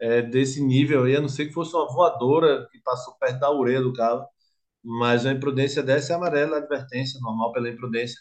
[0.00, 3.50] é, desse nível aí, a não ser que fosse uma voadora que passou perto da
[3.50, 4.26] orelha do cara.
[4.84, 8.20] Mas a imprudência dessa é amarela, advertência normal pela imprudência,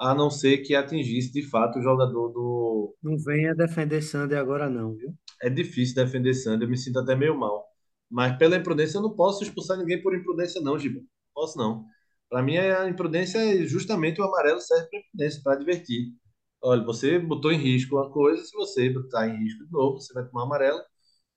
[0.00, 2.96] a não ser que atingisse de fato o jogador do.
[3.02, 5.14] Não venha defender Sander agora não, viu?
[5.42, 7.66] É difícil defender Sander, eu me sinto até meio mal.
[8.10, 11.00] Mas pela imprudência eu não posso expulsar ninguém por imprudência, não, Giba.
[11.34, 11.84] Posso não.
[12.30, 16.14] Para mim, a imprudência é justamente o amarelo serve para imprudência, para divertir.
[16.62, 20.12] Olha, você botou em risco uma coisa, se você botar em risco de novo, você
[20.14, 20.80] vai tomar amarelo.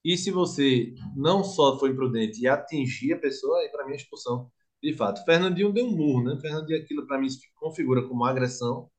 [0.04, 3.96] E se você não só foi imprudente e atingir a pessoa, aí para mim é
[3.96, 4.50] expulsão.
[4.84, 6.34] De fato, o Fernandinho deu um murro, né?
[6.34, 8.90] O Fernandinho, aquilo para mim se configura como agressão.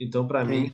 [0.00, 0.72] Então, para mim,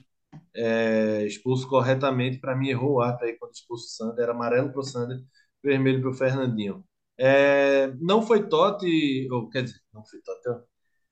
[0.56, 2.38] é, expulso corretamente.
[2.38, 4.24] Para mim, errou o ato aí quando expulso o Sander.
[4.24, 5.20] Era amarelo para o Sander,
[5.62, 6.82] vermelho para o Fernandinho.
[7.18, 10.64] É, não foi Totti, ou quer dizer, não foi Totti.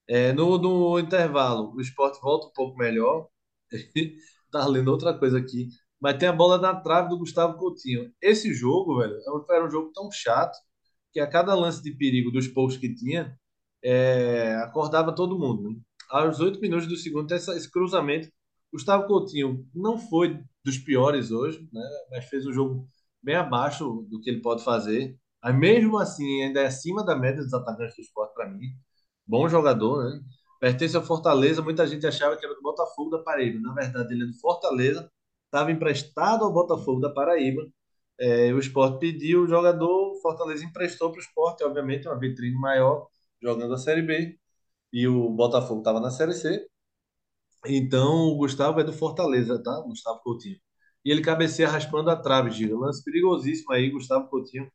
[0.08, 3.28] É, no, no intervalo, o Sport volta um pouco melhor.
[4.50, 5.68] Tava lendo outra coisa aqui.
[6.00, 8.10] Mas tem a bola na trave do Gustavo Coutinho.
[8.20, 9.14] Esse jogo, velho,
[9.50, 10.56] era um jogo tão chato
[11.12, 13.38] que a cada lance de perigo dos poucos que tinha,
[13.82, 15.70] é, acordava todo mundo.
[15.70, 15.76] né?
[16.10, 18.28] Aos oito minutos do segundo, esse cruzamento.
[18.72, 21.82] Gustavo Coutinho não foi dos piores hoje, né?
[22.10, 22.86] Mas fez um jogo
[23.22, 25.16] bem abaixo do que ele pode fazer.
[25.42, 28.68] Mas mesmo assim, ainda é acima da média dos atacantes do esporte para mim.
[29.26, 30.20] Bom jogador, né?
[30.60, 31.60] Pertence ao Fortaleza.
[31.62, 33.60] Muita gente achava que era do Botafogo da Paraíba.
[33.60, 35.10] Na verdade, ele é do Fortaleza.
[35.46, 37.62] Estava emprestado ao Botafogo da Paraíba.
[38.18, 43.08] É, o Sport pediu o jogador, Fortaleza emprestou para o Sport, obviamente, uma vitrine maior,
[43.42, 44.38] jogando a Série B.
[44.92, 46.66] E o Botafogo estava na Série C.
[47.66, 49.80] Então, o Gustavo é do Fortaleza, tá?
[49.82, 50.58] Gustavo Coutinho.
[51.04, 52.76] E ele cabeceia raspando a trave, Giga.
[52.76, 54.70] Lance perigosíssimo aí, Gustavo Coutinho.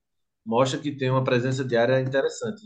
[0.45, 2.61] Mostra que tem uma presença de área interessante.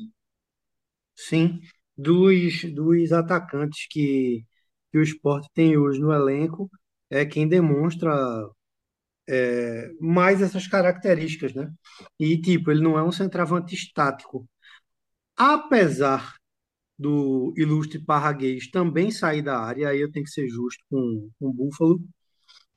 [1.16, 1.60] Sim.
[1.98, 4.46] dos, dos atacantes que,
[4.92, 6.70] que o Sport tem hoje no elenco,
[7.10, 8.12] é quem demonstra
[9.30, 11.72] é, mais essas características, né?
[12.20, 14.48] E, tipo, ele não é um centroavante estático.
[15.44, 16.36] Apesar
[17.00, 21.48] do ilustre Parraguês também sair da área, aí eu tenho que ser justo com, com
[21.48, 22.00] o Búfalo,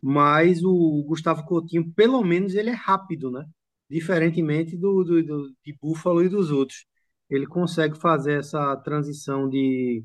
[0.03, 3.45] mas o Gustavo Coutinho, pelo menos, ele é rápido, né?
[3.91, 6.87] Diferentemente do, do, do de Búfalo e dos outros.
[7.29, 10.03] Ele consegue fazer essa transição de,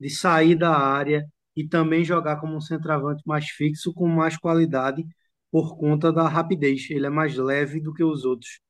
[0.00, 1.24] de sair da área
[1.56, 5.06] e também jogar como um centroavante mais fixo, com mais qualidade,
[5.50, 6.90] por conta da rapidez.
[6.90, 8.60] Ele é mais leve do que os outros.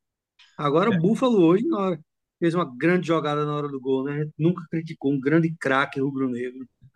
[0.59, 2.01] Agora, o Búfalo hoje na hora,
[2.41, 4.27] fez uma grande jogada na hora do gol, né?
[4.39, 6.69] Nunca criticou um grande craque rubro-negro.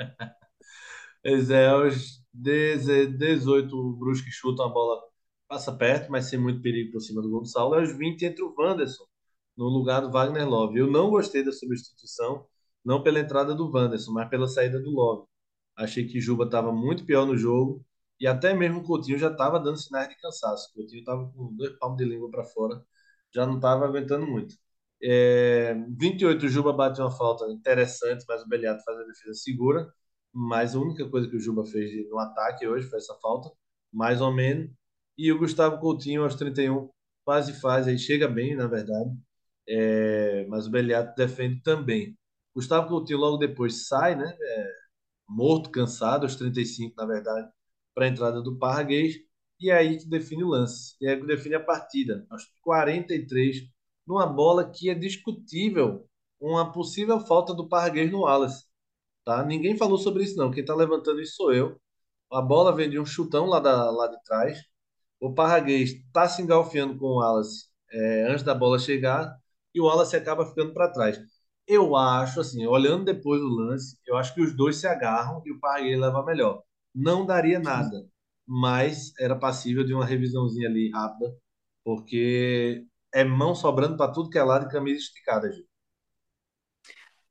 [1.23, 5.01] Pois é, aos 18 o Brusque chuta a bola,
[5.49, 7.75] passa perto, mas sem muito perigo por cima do gol do Saulo.
[7.77, 9.05] Aos 20 entra o Wanderson,
[9.57, 10.79] no lugar do Wagner Love.
[10.79, 12.47] Eu não gostei da substituição,
[12.85, 15.27] não pela entrada do Wanderson, mas pela saída do Love.
[15.77, 17.85] Achei que Juba estava muito pior no jogo
[18.21, 20.71] e até mesmo o Coutinho já estava dando sinais de cansaço.
[20.71, 22.85] O Coutinho estava com dois palmos de língua para fora,
[23.35, 24.57] já não estava aguentando muito.
[25.05, 29.93] É, 28, o Juba bate uma falta interessante, mas o Beliato faz a defesa segura.
[30.33, 33.51] Mas a única coisa que o Juba fez no ataque hoje foi essa falta,
[33.93, 34.71] mais ou menos.
[35.17, 36.91] E o Gustavo Coutinho, aos 31,
[37.25, 39.11] quase faz, aí chega bem, na verdade.
[39.69, 42.17] É, mas o Beliato defende também.
[42.55, 44.37] Gustavo Coutinho logo depois sai, né?
[44.41, 44.71] É,
[45.29, 47.49] morto, cansado, aos 35, na verdade,
[47.95, 49.17] para a entrada do Parraguês.
[49.61, 50.97] E é aí que define o lance.
[51.01, 52.27] E aí que define a partida.
[52.31, 53.63] Aos 43,
[54.07, 56.07] numa bola que é discutível
[56.41, 58.65] uma possível falta do Parraguês no Wallace.
[59.25, 59.45] Tá?
[59.45, 60.51] Ninguém falou sobre isso, não.
[60.51, 61.81] Quem está levantando isso sou eu.
[62.33, 64.59] A bola vem de um chutão lá, da, lá de trás.
[65.21, 69.35] O Parraguês está se engalfiando com o Wallace é, antes da bola chegar
[69.75, 71.19] e o Wallace acaba ficando para trás.
[71.67, 75.53] Eu acho, assim, olhando depois o lance, eu acho que os dois se agarram e
[75.53, 76.63] o Parraguês leva melhor.
[76.95, 78.07] Não daria nada,
[78.47, 81.35] mas era passível de uma revisãozinha ali rápida,
[81.85, 85.69] porque é mão sobrando para tudo que é lado e camisa esticada, gente.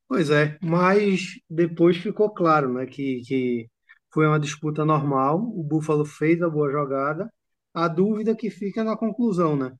[0.08, 3.70] Pois é, mas depois ficou claro, né, que, que
[4.14, 7.32] foi uma disputa normal, o Buffalo fez a boa jogada,
[7.74, 9.76] a dúvida que fica na conclusão, né?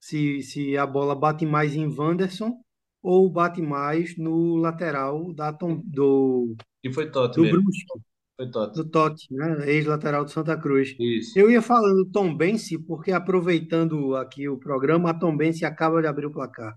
[0.00, 2.60] Se, se a bola bate mais em Wanderson
[3.02, 7.62] ou bate mais no lateral da do, E foi Totti do mesmo.
[7.62, 8.00] Brusque,
[8.36, 8.78] Foi Totti.
[8.78, 9.70] do Totti, né?
[9.70, 10.96] Ex-lateral do Santa Cruz.
[10.98, 11.34] Isso.
[11.34, 16.32] Eu ia falando Tombense, porque aproveitando aqui o programa, a Tombense acaba de abrir o
[16.32, 16.74] placar.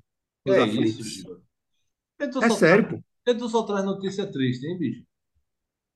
[0.48, 1.24] É aflitos.
[1.24, 1.42] isso,
[2.42, 3.04] É sério, traz- pô.
[3.28, 5.04] e tu só traz notícia triste, hein, bicho?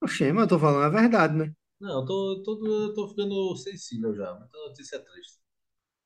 [0.05, 1.47] Oxê, mas eu tô falando a verdade, né?
[1.79, 5.39] Não, eu tô, tô, tô ficando sensível já, mas a notícia é triste.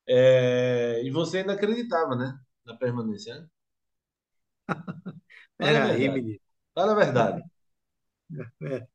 [0.07, 2.37] É, e você ainda acreditava, né?
[2.65, 3.49] Na permanência, né?
[5.57, 6.39] Pera aí, menino.
[6.73, 7.43] Fala a verdade.
[8.61, 8.87] É,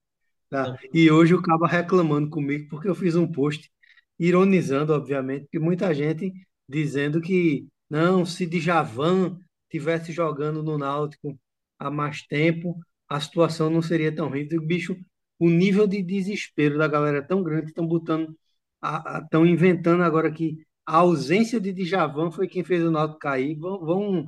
[0.50, 0.76] tá.
[0.92, 3.70] E hoje o Cabo reclamando comigo porque eu fiz um post
[4.18, 6.32] ironizando, obviamente, que muita gente
[6.68, 9.38] dizendo que não, se Djavan
[9.70, 11.38] tivesse jogando no Náutico
[11.78, 14.46] há mais tempo, a situação não seria tão ruim.
[14.46, 14.96] Digo, Bicho,
[15.38, 18.36] o nível de desespero da galera é tão grande que estão botando,
[19.22, 23.56] estão inventando agora que a ausência de Djavan foi quem fez o Náutico cair.
[23.58, 24.24] Vão, vão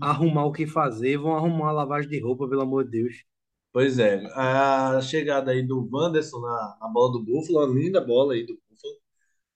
[0.00, 3.24] arrumar o que fazer, vão arrumar uma lavagem de roupa, pelo amor de Deus.
[3.76, 8.32] Pois é, a chegada aí do Wanderson na, na bola do Buffalo, uma linda bola
[8.32, 8.94] aí do Buffalo,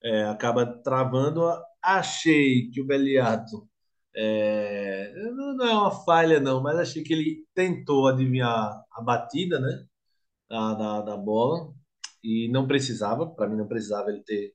[0.03, 1.41] é, acaba travando.
[1.81, 3.67] Achei que o Beliato
[4.15, 9.87] é, não é uma falha, não, mas achei que ele tentou adivinhar a batida, né?
[10.49, 11.73] Da, da, da bola
[12.23, 14.53] e não precisava, para mim não precisava ele ter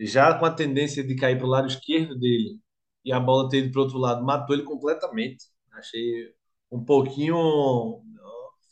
[0.00, 2.60] já com a tendência de cair para o lado esquerdo dele
[3.04, 5.46] e a bola ter ido para outro lado, matou ele completamente.
[5.72, 6.34] Achei
[6.70, 8.02] um pouquinho.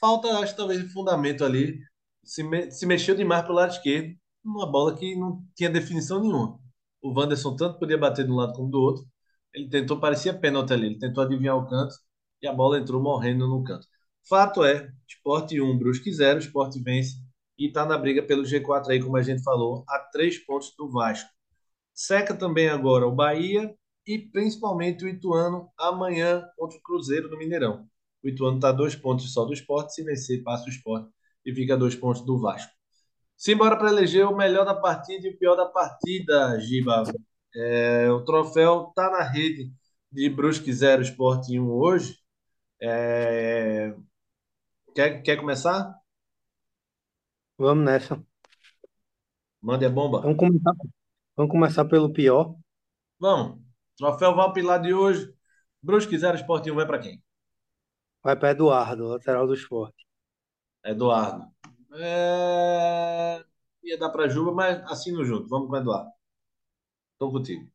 [0.00, 1.78] Falta, acho, talvez, fundamento ali.
[2.24, 6.20] Se, me- se mexeu demais para o lado esquerdo, numa bola que não tinha definição
[6.20, 6.58] nenhuma.
[7.02, 9.04] O Wanderson tanto podia bater de um lado como do outro.
[9.54, 11.94] Ele tentou, parecia pênalti ali, ele tentou adivinhar o canto
[12.42, 13.86] e a bola entrou morrendo no canto.
[14.28, 17.16] Fato é, Sport 1, Brusque 0, Sport vence
[17.58, 20.88] e está na briga pelo G4 aí, como a gente falou, a três pontos do
[20.90, 21.28] Vasco.
[21.94, 23.74] Seca também agora o Bahia
[24.06, 27.88] e principalmente o Ituano amanhã contra o Cruzeiro no Mineirão.
[28.28, 31.10] O Ituano está dois pontos só do esporte, se vencer, passa o esporte
[31.46, 32.70] e fica dois pontos do Vasco.
[33.34, 37.04] Simbora para eleger o melhor da partida e o pior da partida, Giba.
[37.56, 39.72] É, o troféu tá na rede
[40.12, 42.18] de Brusque 0 Sport 1 hoje.
[42.82, 43.94] É,
[44.94, 45.94] quer, quer começar?
[47.56, 48.22] Vamos nessa.
[49.62, 50.20] Mande a bomba.
[50.20, 50.72] Vamos começar,
[51.34, 52.54] vamos começar pelo pior.
[53.18, 53.58] Vamos.
[53.96, 55.32] Troféu Valpilar de hoje.
[55.82, 57.22] Brusque 0 Sport 1 vai para quem?
[58.22, 60.06] Vai para Eduardo, lateral do esporte.
[60.84, 61.52] Eduardo.
[61.94, 63.44] É...
[63.84, 65.48] Ia dar para Juba, mas assino junto.
[65.48, 66.10] Vamos com o Eduardo.
[67.12, 67.70] Estou contigo.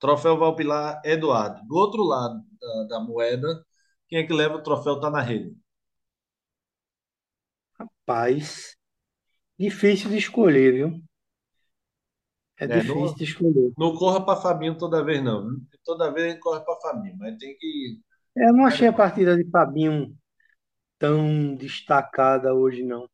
[0.00, 1.60] Troféu Valpilar, Eduardo.
[1.66, 3.62] Do outro lado da, da moeda,
[4.08, 5.54] quem é que leva o troféu tá na rede?
[7.78, 8.76] Rapaz,
[9.58, 11.02] difícil de escolher, viu?
[12.58, 13.72] É É, difícil não, de escolher.
[13.78, 15.48] não corra para Fabinho toda vez, não.
[15.84, 18.00] Toda vez a gente corre para Fabinho, mas tem que.
[18.36, 20.14] Eu não achei a partida de Fabinho
[20.98, 23.08] tão destacada hoje, não.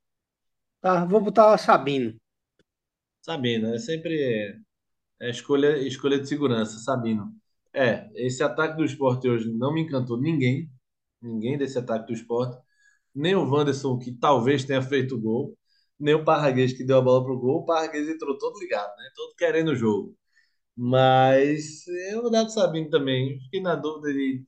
[0.80, 2.14] Tá, vou botar Sabino.
[3.20, 4.58] Sabino, é sempre
[5.20, 7.32] é escolha, escolha de segurança, Sabino.
[7.72, 10.70] É, esse ataque do esporte hoje não me encantou ninguém.
[11.22, 12.60] Ninguém desse ataque do esporte.
[13.14, 15.56] Nem o Wanderson, que talvez tenha feito o gol,
[15.98, 17.60] nem o Parraguês, que deu a bola pro gol.
[17.60, 19.04] O Parraguês entrou todo ligado, né?
[19.16, 20.16] Todo querendo o jogo.
[20.76, 23.40] Mas eu vou dar pro Sabino também.
[23.42, 24.44] Fiquei na dúvida de.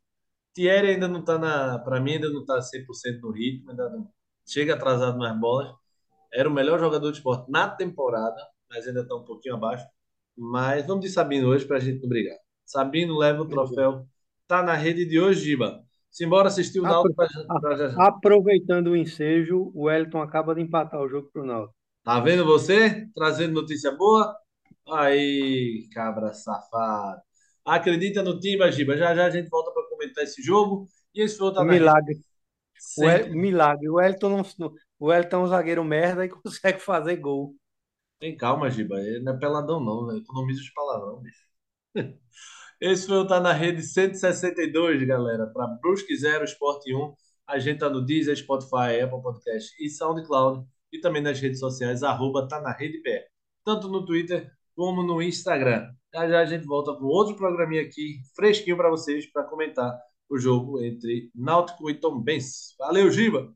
[0.54, 1.78] Thierry ainda não tá na.
[1.78, 4.08] Pra mim, ainda não tá 100% no ritmo, ainda não.
[4.46, 5.72] Chega atrasado nas bolas.
[6.32, 8.36] Era o melhor jogador de esporte na temporada,
[8.70, 9.86] mas ainda está um pouquinho abaixo.
[10.36, 12.36] Mas vamos de Sabino hoje para a gente não brigar.
[12.64, 14.06] Sabino leva o troféu.
[14.46, 15.82] Tá na rede de hoje, Giba.
[16.10, 21.00] Simbora assistir o Apro- Náutico pra, já Aproveitando o ensejo, o Wellington acaba de empatar
[21.00, 21.74] o jogo pro Náutico.
[22.04, 23.06] Tá vendo você?
[23.14, 24.36] Trazendo notícia boa?
[24.88, 27.20] Aí, cabra safado.
[27.64, 28.96] Acredita no time, Giba.
[28.96, 30.86] Já já a gente volta para comentar esse jogo.
[31.14, 31.74] E esse foi o na rede.
[31.78, 32.14] Milagre.
[32.98, 33.88] O El- milagre.
[33.88, 37.54] O Wellington, não, o Wellington é um zagueiro merda e consegue fazer gol.
[38.20, 39.00] Tem calma, Giba.
[39.00, 40.06] Ele não é peladão, não.
[40.06, 40.18] né?
[40.18, 41.44] Economiza os palavrão, bicho.
[42.80, 45.46] Esse foi o Tá na Rede 162, galera.
[45.46, 47.14] Para Brusque 0, Sport 1.
[47.46, 50.66] A gente tá no Deezer, Spotify, Apple Podcast e SoundCloud.
[50.92, 53.26] E também nas redes sociais, arroba Tá na Rede Pé.
[53.64, 55.92] Tanto no Twitter como no Instagram.
[56.14, 59.92] Já já a gente volta com outro programinha aqui, fresquinho para vocês, para comentar
[60.30, 62.76] o jogo entre Náutico e Tombense.
[62.78, 63.52] Valeu, Giba!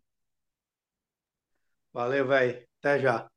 [1.92, 2.66] Valeu, velho.
[2.80, 3.28] Até já.